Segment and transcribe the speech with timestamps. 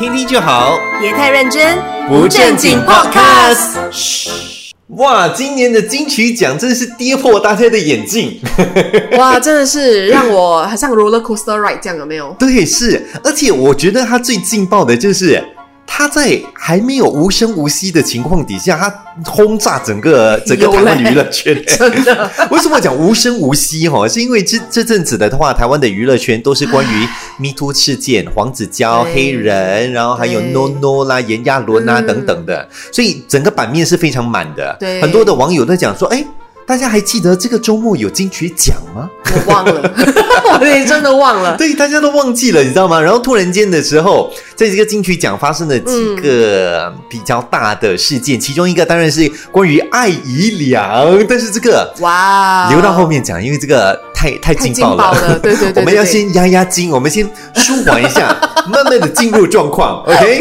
[0.00, 1.76] 听听就好，别太认真，
[2.08, 3.76] 不正经 Podcast。
[3.90, 4.30] 嘘，
[4.96, 8.40] 哇，今年的金曲奖真是跌破大家的眼镜。
[9.18, 12.34] 哇，真的是让我好像 roller coaster ride 这样，有没有？
[12.38, 15.44] 对，是，而且我觉得它最劲爆的就是。
[15.92, 18.88] 他在还没有无声无息的情况底下，他
[19.28, 21.60] 轰炸整个 整个台湾娱乐圈。
[21.66, 22.30] 真的？
[22.52, 23.88] 为什么讲无声无息？
[23.88, 27.06] 哈，是因为这这阵子的话，台湾的娱乐圈都是关于
[27.38, 34.76] Me Too 事件、黄子佼、黑人，然后还有 No No 啦、炎亚纶啊等等的，所以整个版面是非常满的。
[34.78, 36.24] 对，很多的网友在讲说，哎。
[36.70, 39.10] 大家还记得这个周末有金曲奖吗？
[39.34, 39.92] 我忘了，
[40.60, 41.56] 我也真的忘了。
[41.58, 43.00] 对，大家都忘记了，你知道吗？
[43.00, 55.38] 然后突然间的时候，在这个金曲奖发生了几个比较大的事件，其中一个当然是关于艾怡良，但是这个哇，留到后面讲，因为这个太太劲爆了。
[55.42, 58.36] 对对对， 我们要先压压惊，我们先舒缓一下，
[58.68, 60.04] 慢慢的进入状况。
[60.04, 60.40] OK，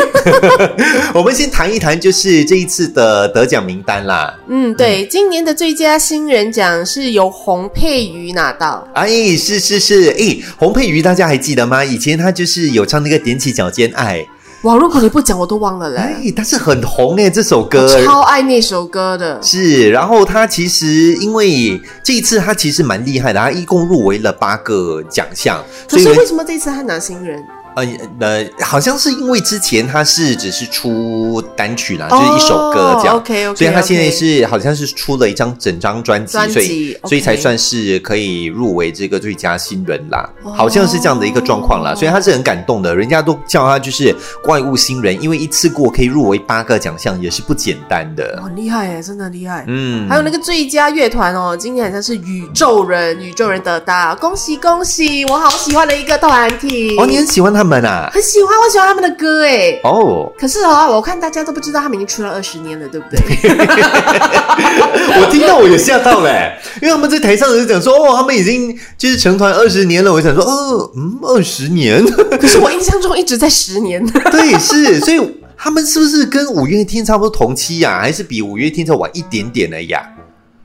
[1.15, 4.31] 我们先谈一谈，就是这一次的得奖名单啦。
[4.47, 6.19] 嗯，对，今年的最佳新。
[6.19, 11.81] 新人奖是由洪佩瑜拿到，哎，是是是，哎，洪佩瑜大家还记得吗？
[11.85, 14.17] 以前他就是有唱那个《踮起脚尖爱》，
[14.63, 15.97] 哇，如果你不讲，我都忘了嘞。
[15.97, 19.41] 哎，但是很红哎，这首歌，超爱那首歌的。
[19.41, 25.63] 是，然后他其实因为这一次他其实蛮厉害的，他一共入围了八个奖项。
[25.89, 27.41] 可是为什么这次他拿新人？
[27.75, 27.85] 呃
[28.19, 57.79] 呃，好像是因为之前他是只是出单曲啦，就是一首歌这样，OK OK，所以他现在是好像是出了一张整张专辑，所以所以才算是可以入围这个最佳新人啦，好像是这样的一个状况啦，所以他是很感动的，人家都叫他就是怪物新人，因为一次过可以入围八个奖项也是不简单的，很厉害哎，真的厉害，嗯，还有那个最佳乐团哦，今年好像是宇宙人，宇宙人得到，恭喜恭喜，我好喜欢的一个团体，哦，你很喜欢他们。
[58.11, 59.79] 很喜欢，我喜欢他们的歌哎。
[59.83, 63.19] 哦，可是哦，我看大家都不知道他们已经出了二十年了，对不对？
[65.21, 70.11] 我听到我也吓到嘞，因为他们在台上就讲说，哦，他们已经就是成团二十年了。
[70.11, 72.03] 我想说，哦，嗯，二十年。
[72.39, 74.05] 可是我印象中一直在十年。
[74.31, 75.19] 对，是，所以
[75.57, 77.99] 他们是不是跟五月天差不多同期呀？
[77.99, 80.01] 还是比五月天再晚一点点的呀？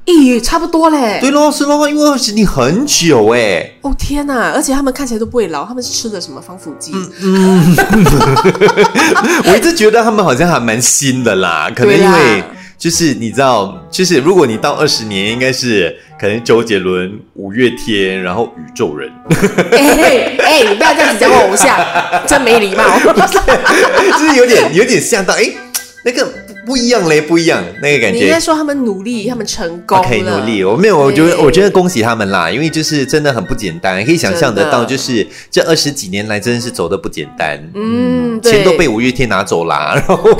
[0.06, 1.18] 咦，差不多嘞。
[1.20, 3.72] 对喽，是喽，因为二十年很久哎。
[3.80, 6.92] 哦天哪，而且他们看起来都不会老，他们是吃的什么防腐剂？
[7.22, 7.76] 嗯，
[9.48, 12.44] 我一直觉得他们好像还蛮新的啦，可能因为
[12.76, 19.10] 就是你知道，就是如果你到二十年，应该是可能周杰伦、五月天，然后宇宙人。
[19.72, 21.78] 哎哎，你不要这样子讲我偶像，
[22.26, 22.84] 真没礼貌。
[24.18, 25.50] 就是有点有点像到哎，
[26.04, 26.28] 那个。
[26.66, 28.18] 不一样嘞，不一样那个感觉。
[28.18, 37.62] 你应该说他们努力，他们成功可以努力，我没有，我觉得，我觉得恭喜他们啦，因为就是真的很不简单，可以想象得到，就是这二十几年来真的是走的不简单。
[37.74, 40.30] 嗯，钱都被五月天拿走啦，然后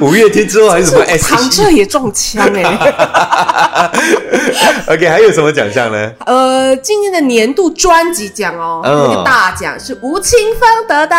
[0.00, 1.04] 五月天之后还有什么？
[1.18, 3.88] 唐彻也中枪哎。
[4.88, 6.10] OK，还有什么奖项呢？
[6.24, 11.16] 呃，今年的年度专辑奖哦，那个大奖是吴青峰得到，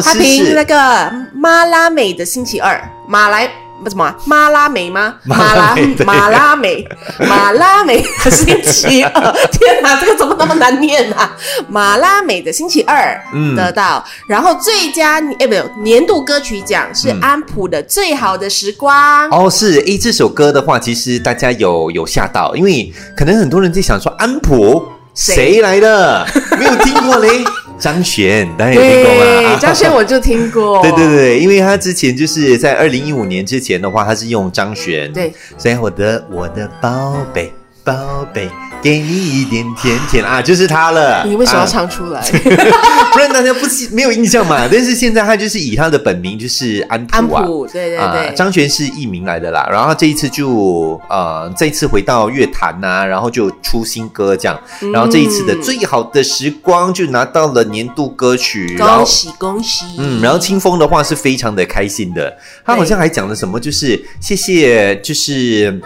[0.00, 2.60] 他凭那个妈拉美的星期。
[2.60, 3.48] 二马来
[3.82, 5.14] 不怎么马拉美吗？
[5.22, 6.84] 马拉马拉美
[7.20, 11.36] 马拉美的星期二， 天哪，这个怎么那么难念啊？
[11.68, 13.16] 马拉美的星期二
[13.56, 26.26] 得到，然后最佳哎不有年度歌曲奖是安普的最好的时光哦，是诶，这首歌的话，其实大家有有吓到，因为可能很多人在想说安普谁来的，
[26.58, 27.44] 没有听过嘞。
[27.78, 29.58] 张悬，大家有听过吗？
[29.60, 30.80] 张悬我就听过。
[30.82, 35.12] 对对对，因为他之前就是在二零一五年之前的话，他是用张悬。
[35.12, 37.52] 对，所以我的我的宝贝
[37.84, 38.48] 宝贝。
[38.80, 41.24] 给你一点甜甜啊，就是他了。
[41.26, 42.22] 你为什么要唱出来？
[43.12, 43.60] 不然大家不
[43.92, 44.68] 没有印象嘛。
[44.70, 47.42] 但是现在他就是以他的本名，就是安普啊。
[47.42, 48.34] 安普，对对对。
[48.34, 49.68] 张悬是艺名来的啦。
[49.70, 54.58] 然后这一次就呃，这一次回到乐坛呐，然后就出新歌这样。
[54.92, 58.76] 然后这一次的最好的时光就拿到了年度歌曲。
[58.78, 59.84] 恭喜恭喜！
[59.98, 62.32] 嗯，然后清风的话是非常的开心的。
[62.64, 65.80] 他好像还讲了什么，就是谢谢，就是。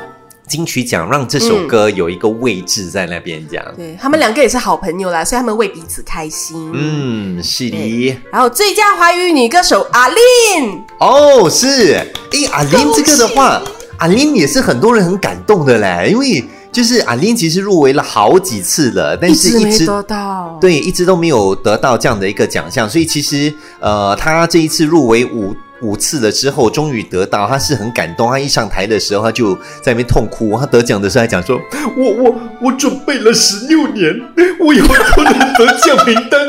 [0.52, 3.64] 金曲奖让这首歌有一个位置在那边，这样。
[3.74, 6.70] 对他们两个也是好朋友啦，所以他们为彼此开心。
[6.74, 8.14] 嗯，是的。
[8.30, 11.94] 然后最佳华语女歌手阿琳，哦，是。
[11.94, 12.06] 哎，
[12.52, 13.62] 阿琳这个的话，
[13.96, 23.50] 阿琳也是很多人很感动的嘞，因为就是阿琳其实入围了好几次了，但是一直得到，对，一直都没有得到这样的一个奖项，所以其实
[23.80, 25.56] 呃，她这一次入围五。
[25.82, 28.30] 五次了之后，终于得到，他是很感动。
[28.30, 30.58] 他一上台的时候，他就在那边痛哭。
[30.58, 31.60] 他得奖的时候还讲说
[31.96, 34.14] ：“我我我准备了十六年，
[34.60, 36.40] 我以后都能得奖名单，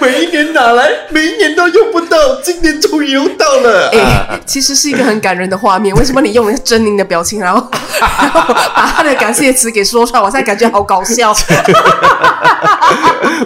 [0.00, 5.94] 每一年拿来，每一年都用不到，今年终于用到了。”哎，其实是一个很感人的画面。
[5.94, 7.64] 为什么你用了狰狞的表情，然后
[8.00, 10.20] 然后把他的感谢词给说出来？
[10.20, 11.34] 我现在感觉好搞笑。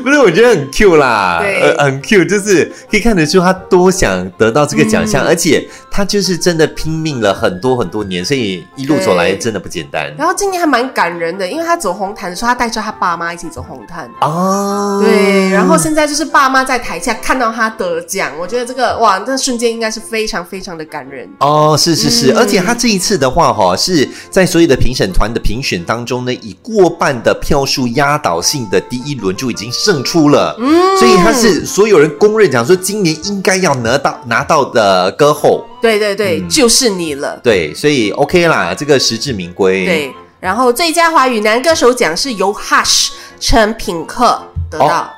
[0.03, 10.15] 不是，我觉得很 Q 啦，对，很 Q，就是可以看得出他多想得到这个奖项，而且他就是真的拼命了很多很多年，所以一路走来真的不简单。
[10.17, 15.51] 然后今年还蛮感人的，因为他走红毯的时候，他带着他爸妈一起走红毯哦，对。
[15.51, 21.75] 然后现在就是爸妈在台下看到他得奖，我觉得这个哇，那瞬间应该是非常非常的感人哦。
[21.77, 39.87] 是是是，而且他这一次的话哈，是在所有的评审团的评选当中呢，以过半的票数压倒性的第一轮就已经胜出了，嗯，所以他是所有人公认讲说今年应该要拿到拿到的歌后，对对对，就是你了，对，所以 OK 啦，这个实至名归。
[39.87, 43.09] 对，然后最佳华语男歌手奖是由 Hush
[43.41, 44.39] 陈品克
[44.71, 44.87] 得到。
[44.87, 45.09] 哦，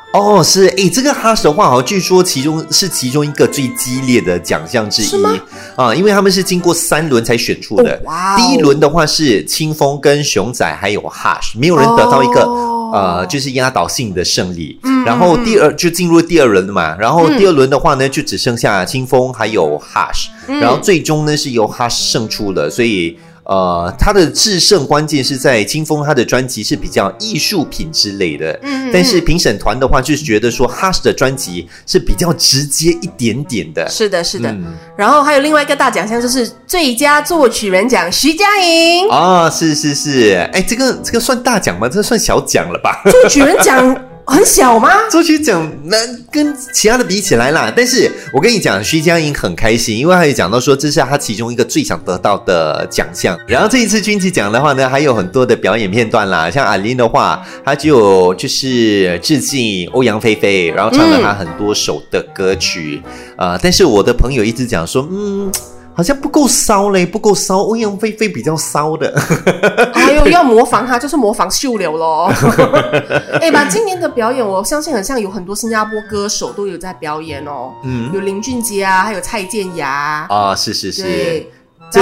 [0.42, 5.22] 是诶，这个哈什的话，好像据说其中是其中一个最激烈的奖项之一。
[5.74, 8.00] 啊，因为他们是经过三轮才选出的。
[8.04, 12.42] 哇，第一轮的话是清风跟熊仔还有 Hush，没有人得到一个
[12.92, 14.78] 呃，就是压倒性的胜利。
[14.84, 20.28] 嗯，然后第二就进入第二轮了嘛，然后第二轮的话呢，就只剩下清风还有 Hush，
[20.60, 23.18] 然后最终呢是由 Hush 胜出了，所以。
[23.48, 28.58] 呃，他的制胜关键是在金峰，他的专辑是比较艺术品之类的。
[28.62, 33.88] 嗯，但是评审团的话，就是觉得说哈士的专辑是比较直接一点点的。
[33.88, 34.52] 是的，是的。
[34.96, 39.08] 然后还有另外一个大奖项，就是最佳作曲人奖，徐佳莹。
[39.10, 41.88] 啊，是是是，哎，这个这个算大奖吗？
[41.88, 43.00] 这算小奖了吧？
[43.08, 43.96] 作曲人奖。
[44.26, 44.90] 很小吗？
[45.08, 45.96] 作曲奖那
[46.32, 53.38] 跟其他的比起来啦，但是我跟你讲，徐佳莹很开心，因为他也讲到说这是他其中一个最想得到的奖项。
[53.46, 63.00] 然后这一次军旗奖的话呢，还有很多的表演片段啦，像阿琳的话，他就就是致敬欧阳菲菲，然后唱了他很多首的歌曲
[63.36, 63.56] 啊。
[63.62, 65.52] 但是我的朋友一直讲说，嗯。
[65.96, 67.62] 好像不够骚嘞，不够骚。
[67.62, 69.18] 欧阳菲菲比较骚的，
[69.94, 72.30] 哎呦要模仿他，就是模仿秀柳喽。
[73.40, 77.72] 哎，把今年的表演，我相信很像有很多新加坡歌手都有在表演哦。
[77.82, 81.46] 嗯，有林俊杰啊，还有蔡健雅啊，是是是。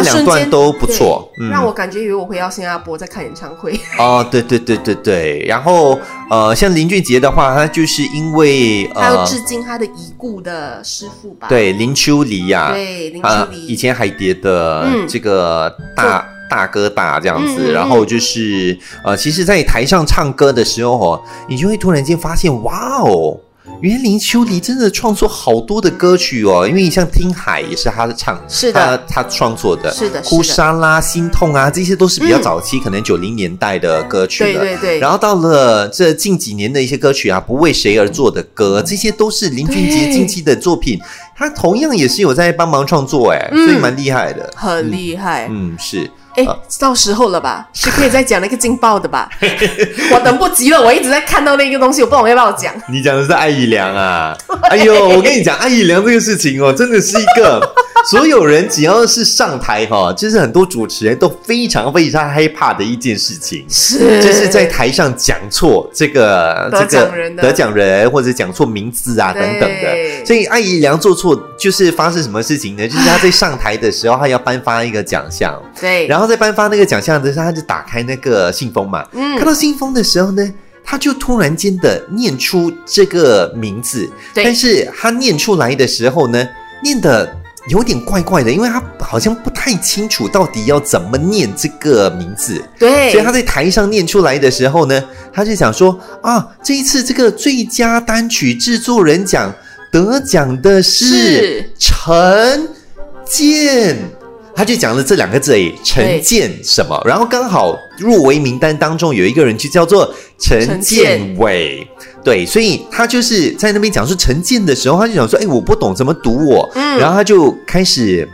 [0.02, 3.78] 这两段都不错，让我感觉以为我回到新加坡在看演唱会。
[3.98, 5.98] 哦，对对对对对，然后
[6.30, 11.46] 呃，像林俊杰的话，他就是因为他要致敬他的已故的师傅吧？
[11.48, 23.38] 对，林秋离呀，对，林秋离以前海蝶的这个大大哥大这样子，然后就是呃，其实，在台上唱歌的时候哦，你就会突然间发现，哇哦。
[23.80, 34.60] 园林秋离真的创作好多的歌曲哦，因为你像《听海》也是他的唱，是的，他创作的，是的，哭沙拉、心痛啊，这些都是比较早期，可能九零年代的歌曲了。
[34.60, 34.98] 对对对。
[35.00, 40.98] 然后到了这近几年的一些歌曲啊，不为谁而作的歌，这些都是林俊杰近期的作品，
[41.34, 45.48] 他同样也是有在帮忙创作，哎，所以蛮厉害的，很厉害。
[45.50, 46.10] 嗯，是。
[46.36, 46.46] 哎，
[46.80, 47.66] 到时候了吧？
[47.74, 49.28] 是可以再讲那个劲爆的吧？
[50.12, 52.72] 我等不及了，我一直在看到那个东西，我不知道要不要讲。
[52.88, 54.36] 你讲的是艾怡良啊？
[54.70, 57.74] 哎呦，我跟你讲，艾怡良这个事情哦，真的是一个。
[58.10, 64.22] 所有人只要是上台哈，就是很多主持人都非常非常害怕的一件事情，是。
[64.22, 70.24] 就是在台上讲错这个这个得奖人或者讲错名字啊等等的。
[70.24, 72.86] 所以艾姨良做错就是发生什么事情呢？
[72.86, 80.52] 就是他在上台的时候，他要颁发一个奖项，对，然后在颁发那个奖项的时候，他就打开那个信封嘛，嗯，看到信封的时候呢，
[80.84, 86.46] 他就突然间的念出这个名字，但是他念出来的时候呢，
[86.82, 87.43] 念的。
[87.68, 92.62] 有点怪怪的，因为他好像不太清楚到底要怎么念这个名字。
[92.78, 95.02] 对，所以他在台上念出来的时候呢，
[95.32, 99.52] 他就想说啊，这一次这个最佳单曲制作人奖
[99.90, 102.68] 得奖的是陈
[103.24, 103.96] 建。
[104.56, 106.96] 他就讲了这两个字诶，陈建什么？
[107.04, 111.84] 然后刚好入围名单当中有一个人就叫做陈建伟，
[112.24, 118.26] 对，所以他就是在那边讲说陈建的时候，他就想说，哎，我不懂怎么读我，然后他就开始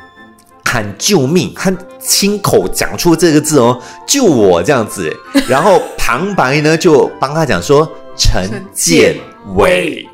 [0.65, 5.13] 喊救命，他亲口讲出这个字哦，救我这样子，
[5.49, 9.17] 然后旁白呢就帮他讲说陈建
[9.57, 10.07] 伟，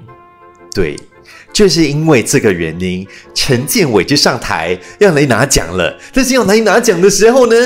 [0.75, 0.97] 对。
[1.52, 5.99] 就是因为这个原因，陈建伟就上台要来拿奖了。
[6.12, 7.56] 但是要来拿奖的时候呢，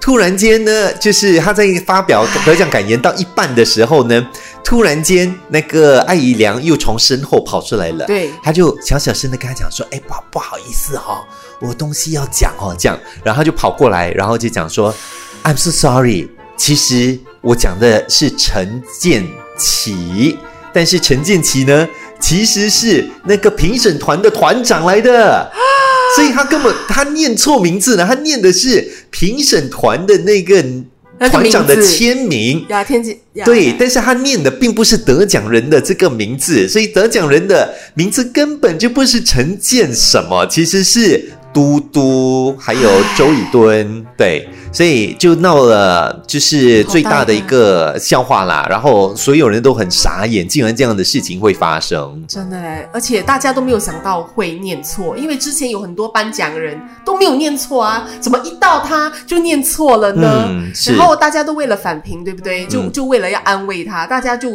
[0.00, 4.24] 突然间呢，就是他在发表得奖感言到一半的时候呢。
[4.62, 8.06] 突然间，那个艾姨娘又从身后跑出来了。
[8.06, 11.26] 对，他就小小声的跟他讲说：“哎，不不好意思哈，
[11.60, 14.94] 我东西要讲哦，这样。”然后他就跑过来，然后就讲说
[15.42, 19.26] ：“I'm so sorry，其实我讲的是陈建
[19.58, 20.38] 奇，
[20.72, 21.88] 但是陈建奇呢，
[22.20, 25.50] 其实是那个评审团的团长来的，
[26.14, 30.64] 所以他根本他念错名字了，他念的是评审团的那个。”
[31.28, 41.32] 团长的签名，呀，天气对，但是他念的并不是得奖人的这个名字，所以得奖人的名字根本就不是陈建什么，其实是。
[41.52, 48.66] 嘟嘟，还有周以敦，对，所以就闹了，就是最大的一个笑话啦。
[48.70, 52.88] 然后所有人都很傻眼，竟然这样的事情会发生，真的嘞！
[52.92, 60.48] 而且大家都没有想到会念错，因为之前有很多颁奖人都没有念错啊，怎么一到他就念错了呢？
[60.86, 62.64] 然后大家都为了反评，对不对？
[62.66, 64.50] 就就为了要安慰他，大家就。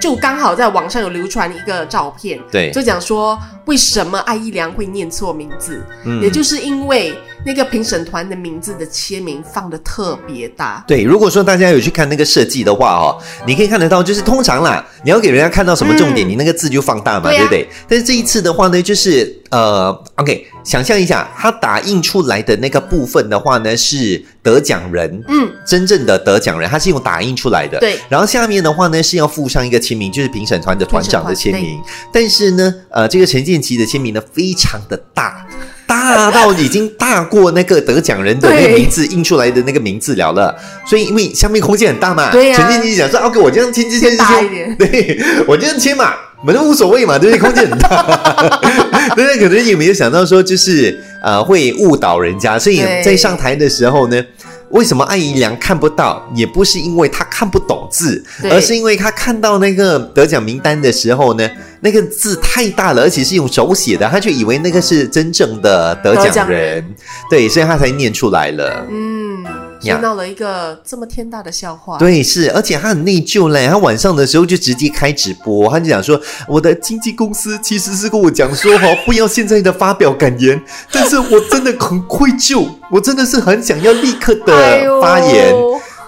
[0.00, 7.14] 就刚好在网上有流传一个照片，对，就讲说为什么艾依良会念错名字，嗯也就是因为
[7.44, 10.82] 那个评审团的名字的签名放的特别大。
[10.88, 17.68] 对，如果说大家有去看那个设计的话哦，你可以看得到，就是通常啦，你要给人家看到什么重点，你那个字就放大嘛，对不对？
[17.86, 24.24] 但是这一次的话呢，就是呃，OK，想象一下，它打印出来的那个部分的话呢是。
[24.42, 27.98] 得奖人，嗯，真正的得奖人，他是用打印出来的，对。
[28.08, 31.78] 然后下面的话呢，是要附上一个签名，就是评审团的团长的签名。
[32.10, 35.46] 但是呢，呃，这个陈建奇的签名呢，非常的大，
[35.86, 40.56] 大到已经大过那个得奖人的那个名字印出来的那个名字了了。
[40.86, 42.56] 所以因为下面空间很大嘛，对呀。
[42.56, 46.14] 陈建奇想说：“OK，我这样签签签签，对我这样签嘛，
[46.46, 47.38] 反正无所谓嘛，对不对？
[47.38, 48.02] 空间很大，
[49.14, 49.38] 对对？
[49.38, 54.22] 可能有没有想到说，就是呃，会误导人家，所以在上台的时候呢。”
[54.70, 56.24] 为什么艾怡良看不到？
[56.32, 66.84] 也不是因为他看不懂字，而是因为他看到那个得奖名单的时候呢，那个字太大了，而且是用手写的，他就以为那个是真正的得奖人，
[67.28, 68.86] 对，所以他才念出来了。
[68.88, 69.44] 嗯。
[69.80, 73.66] 听到了一个这么天大的笑话，对，是，而且他很内疚嘞。
[73.66, 85.54] 他晚上的时候就直接开直播，他就讲说：“我的经纪公司其实是跟我讲说，哈，不要现在的发表感言， 但是我真的很愧疚，我真的是很想要立刻的发言，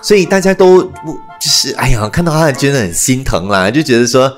[0.03, 4.33] 所以大家都就是哎呀，看到他觉得很心疼啦，就觉得说。”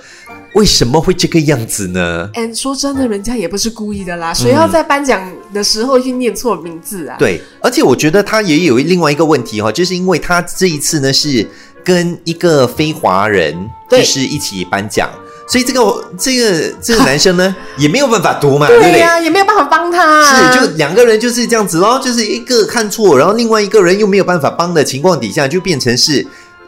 [0.55, 2.31] 为什么会这个样子呢？
[2.35, 4.33] 嗯，说真的，人家也不是故意的啦。
[4.33, 5.21] 谁要在颁奖
[5.53, 7.17] 的时候去念错名字啊？
[7.19, 11.47] 对，而且我觉得他也有另外一个问题哈，就是因为他这一次呢是
[11.85, 15.11] 跟一个非华人就是一起颁奖，
[15.49, 19.25] 所以这个这个这个男生呢 也没有办法读嘛，对不对？
[19.25, 20.25] 也没有办法帮他。
[20.53, 26.25] 是，就两个人就是这样子咯，就是一个看错，然后另外一个人又没有办法帮的情况底下，就变成是。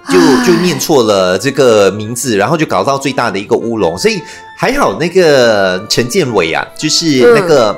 [0.08, 4.20] 就就念错了这个名字，然后就搞到最大的一个乌龙，所以
[4.56, 7.76] 还好那个陈建伟啊，就是那个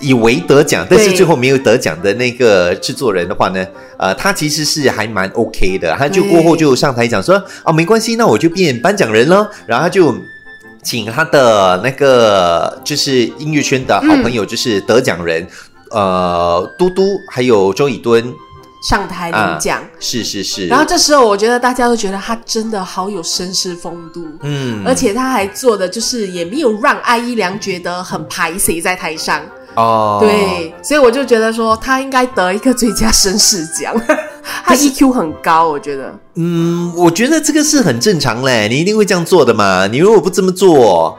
[0.00, 3.64] 以为得奖，但是最后没有得奖的那个制作人的话呢，
[3.98, 10.14] 呃，他其实是还蛮 OK 的，他就过后就上台讲说，哦，没关系，那我就变颁奖人了，然后他就
[10.82, 15.46] 请他的那个就是音乐圈的好朋友，就是得奖人，
[15.90, 18.34] 呃，嘟嘟还有周以敦。
[18.84, 19.82] 上台领奖。
[19.98, 29.40] 是是是，然后这时候我觉得大家都觉得他真的好有绅士风度，嗯，而且他还做的就是也没有让艾依良觉得很排谁在台上。
[29.74, 33.92] 哦，对，所以我就觉得说他应该得一个最佳绅士奖，
[34.64, 41.18] 他 EQ 很高，我觉得，嗯，我觉得这个是很正常嘞，你一定会这样做的嘛，你如果不这么做。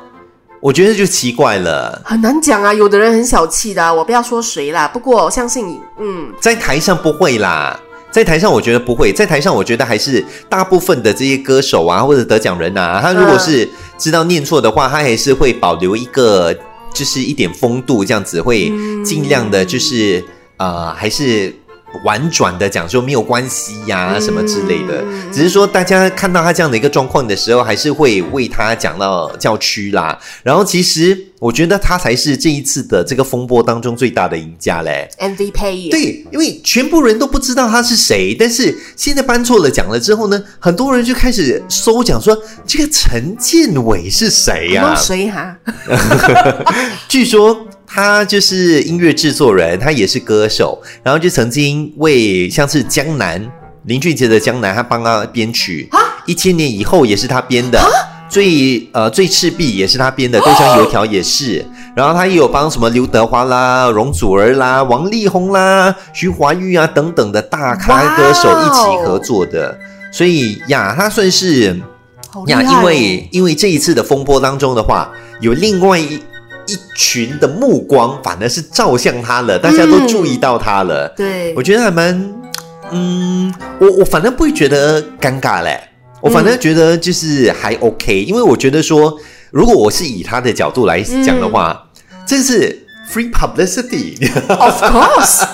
[0.66, 2.74] 我觉得就奇怪了，很难讲啊。
[2.74, 4.88] 有的人很小气的，我不要说谁啦。
[4.88, 7.80] 不过我相信你，嗯，在台上不会啦，
[8.10, 13.70] 在台上我觉得不会，在台上我觉得还是大部分的这些歌手啊，或者得奖人啊，他如果是
[14.00, 16.52] 知道念错的话，他还是会保留一个，
[16.92, 20.26] 就是一点风度，这样子会尽量的，就是
[20.58, 21.54] 呃，还是。
[22.04, 30.20] 婉转的讲说没有关系呀，什么之类的，只是说大家看到他这样的一个状况的时候，还是会为他讲到叫屈啦。
[30.44, 35.92] 然后其实我觉得他才是这一次的这个风波当中最大的赢家嘞，MVP。
[35.92, 42.36] 对，因为全部人都不知道他是谁，但是现在颁错了奖了之后呢，很多人就开始搜讲说
[42.66, 44.96] 这个陈建伟是谁呀？
[44.96, 45.56] 谁哈？
[47.08, 47.68] 据说。
[47.88, 53.40] 他就是音乐制作人，他也是歌手，然后就曾经为像是江南
[53.84, 57.80] 林俊杰的江南，他帮他编曲啊，一千年以后也是他编的，
[58.30, 61.66] 最呃最赤壁也是他编的，豆浆油条也是，
[61.96, 69.78] 然后他也有帮什么刘德华啦、容祖儿啦、王力宏啦、徐怀钰啊等等的大咖歌手一起合作的，
[70.12, 71.76] 所以呀，他算是。
[72.48, 76.16] 呀，因为因为这一次的风波当中的话，有另外一
[76.68, 81.08] 一群的目光反而是照向他了，大家都注意到他了。
[81.16, 82.34] 对，我觉得还蛮，
[82.92, 85.80] 嗯，我我反正不会觉得尴尬嘞，
[86.26, 89.18] 我反正觉得就是还 OK，因为我觉得说，
[89.52, 91.88] 如果我是以他的角度来讲的话，
[92.26, 92.82] 这是。
[93.14, 95.46] Free publicity，of course，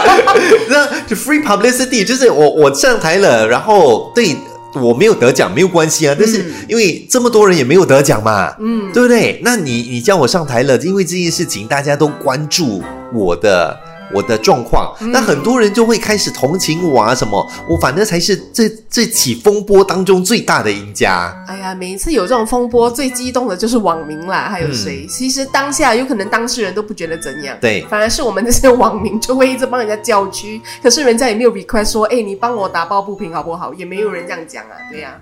[0.68, 4.36] 那就 free publicity，就是我我上台了，然后对
[4.74, 9.40] 我没有得奖没有关系啊，但是因为这么多人也没有得奖嘛，嗯，对不对？
[9.42, 12.82] 那你你叫我上台了，因为这件事情大家都关注
[13.14, 13.74] 我的。
[14.14, 17.46] 我的状况，那很多人就会开始同情我啊，什么？
[17.68, 21.32] 我反正才是这这起风波当中最大的赢家。
[21.46, 25.06] 哎呀，每一次有这种风波，最激动的就是网民啦，还有谁？
[25.06, 33.72] 其实当下有可能当事人都不觉得怎样，对，反而是我们那些网民就会一直帮人家叫屈，可是人家也没有 request 说，哎，你帮我打抱不平好不好？
[33.74, 35.14] 也没有人这样讲啊，对呀。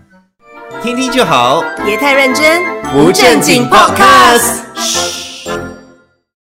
[0.83, 5.18] 听听就好，别太认真，不正经 podcast。